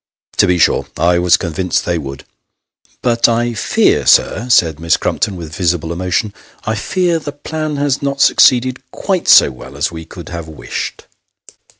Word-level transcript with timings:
"To 0.39 0.47
be 0.47 0.57
sure. 0.57 0.87
I 0.97 1.19
was 1.19 1.37
convinced 1.37 1.85
they 1.85 1.99
would."" 1.99 2.25
But 3.03 3.29
I 3.29 3.53
fear, 3.53 4.07
sir," 4.07 4.49
said 4.49 4.79
Miss 4.79 4.97
Crumpton, 4.97 5.35
with 5.35 5.53
visible 5.55 5.93
emotion," 5.93 6.33
I 6.65 6.73
fear 6.73 7.19
the 7.19 7.31
plan 7.31 7.75
has 7.75 8.01
not 8.01 8.19
succeeded, 8.19 8.79
quite 8.89 9.27
so 9.27 9.51
well 9.51 9.77
as 9.77 9.91
we 9.91 10.05
could 10.05 10.29
have 10.29 10.47
wished." 10.47 11.05